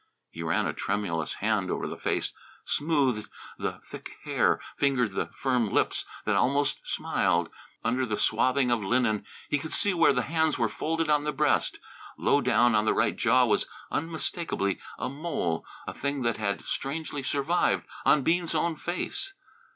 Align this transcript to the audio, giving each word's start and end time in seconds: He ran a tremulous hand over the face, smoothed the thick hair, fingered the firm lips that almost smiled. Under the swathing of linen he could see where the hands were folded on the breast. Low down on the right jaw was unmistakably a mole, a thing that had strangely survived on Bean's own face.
He 0.31 0.41
ran 0.41 0.65
a 0.65 0.73
tremulous 0.73 1.33
hand 1.45 1.69
over 1.69 1.85
the 1.85 1.95
face, 1.95 2.33
smoothed 2.65 3.29
the 3.59 3.81
thick 3.85 4.09
hair, 4.23 4.59
fingered 4.75 5.13
the 5.13 5.27
firm 5.27 5.69
lips 5.69 6.05
that 6.25 6.35
almost 6.35 6.79
smiled. 6.83 7.51
Under 7.83 8.07
the 8.07 8.17
swathing 8.17 8.71
of 8.71 8.81
linen 8.81 9.23
he 9.47 9.59
could 9.59 9.73
see 9.73 9.93
where 9.93 10.11
the 10.11 10.23
hands 10.23 10.57
were 10.57 10.67
folded 10.67 11.07
on 11.11 11.23
the 11.23 11.31
breast. 11.31 11.77
Low 12.17 12.41
down 12.41 12.73
on 12.73 12.85
the 12.85 12.95
right 12.95 13.15
jaw 13.15 13.45
was 13.45 13.67
unmistakably 13.91 14.79
a 14.97 15.07
mole, 15.07 15.67
a 15.85 15.93
thing 15.93 16.23
that 16.23 16.37
had 16.37 16.65
strangely 16.65 17.21
survived 17.21 17.85
on 18.03 18.23
Bean's 18.23 18.55
own 18.55 18.75
face. 18.77 19.33